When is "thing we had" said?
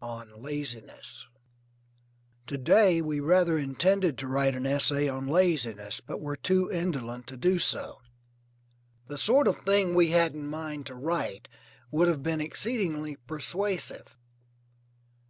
9.58-10.32